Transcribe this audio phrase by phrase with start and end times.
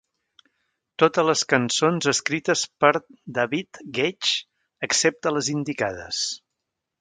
[1.01, 2.91] Totes les cançons escrites per
[3.41, 4.33] David Gedge,
[4.89, 6.25] excepte les indicades.